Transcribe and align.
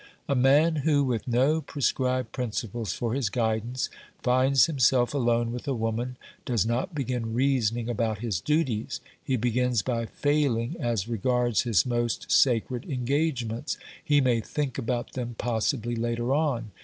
A 0.27 0.33
man 0.33 0.77
who, 0.77 1.03
with 1.03 1.27
no 1.27 1.61
pre 1.61 1.79
scribed 1.83 2.31
principles 2.31 2.91
for 2.91 3.13
his 3.13 3.29
guidance, 3.29 3.87
finds 4.23 4.65
himself 4.65 5.13
alone 5.13 5.51
with 5.51 5.67
a 5.67 5.75
woman 5.75 6.17
does 6.43 6.65
not 6.65 6.95
begin 6.95 7.35
reasoning 7.35 7.87
about 7.87 8.17
his 8.17 8.41
duties; 8.41 8.99
he 9.23 9.35
begins 9.35 9.83
by 9.83 10.07
failing 10.07 10.75
as 10.79 11.07
regards 11.07 11.61
his 11.69 11.85
most 11.85 12.31
sacred 12.31 12.89
engagements; 12.89 13.77
he 14.03 14.21
may 14.21 14.39
think 14.39 14.79
about 14.79 15.13
them 15.13 15.35
possibly 15.37 15.95
later 15.95 16.33
on. 16.33 16.71